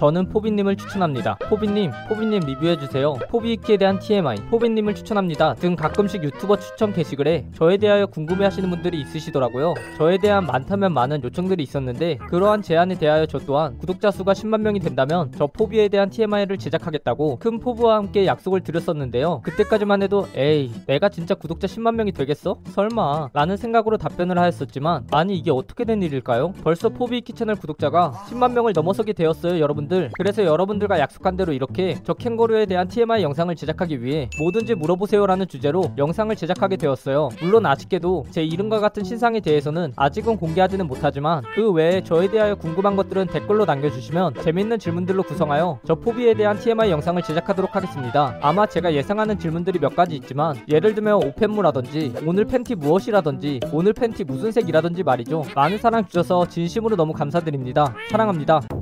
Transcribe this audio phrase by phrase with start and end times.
[0.00, 1.36] 저는 포비님을 추천합니다.
[1.42, 3.16] 포비님, 포비님 리뷰해주세요.
[3.28, 5.56] 포비이키에 대한 TMI, 포비님을 추천합니다.
[5.56, 9.74] 등 가끔씩 유튜버 추천 게시글에 저에 대하여 궁금해하시는 분들이 있으시더라고요.
[9.98, 14.80] 저에 대한 많다면 많은 요청들이 있었는데 그러한 제안에 대하여 저 또한 구독자 수가 10만 명이
[14.80, 19.42] 된다면 저 포비에 대한 TMI를 제작하겠다고 큰 포부와 함께 약속을 드렸었는데요.
[19.42, 22.56] 그때까지만 해도 에이 내가 진짜 구독자 10만 명이 되겠어?
[22.70, 26.54] 설마 라는 생각으로 답변을 하였었지만 아니 이게 어떻게 된 일일까요?
[26.64, 32.14] 벌써 포비이키 채널 구독자가 10만 명을 넘어서게 되었어요 여러분들 그래서 여러분들과 약속한 대로 이렇게 저
[32.14, 37.30] 캥거루에 대한 TMI 영상을 제작하기 위해 뭐든지 물어보세요 라는 주제로 영상을 제작하게 되었어요.
[37.42, 42.96] 물론 아쉽게도 제 이름과 같은 신상에 대해서는 아직은 공개하지는 못하지만 그 외에 저에 대하여 궁금한
[42.96, 48.38] 것들은 댓글로 남겨주시면 재밌는 질문들로 구성하여 저 포비에 대한 TMI 영상을 제작하도록 하겠습니다.
[48.40, 54.24] 아마 제가 예상하는 질문들이 몇 가지 있지만 예를 들면 오펜무라든지 오늘 팬티 무엇이라든지 오늘 팬티
[54.24, 55.44] 무슨 색이라든지 말이죠.
[55.54, 57.94] 많은 사랑 주셔서 진심으로 너무 감사드립니다.
[58.10, 58.79] 사랑합니다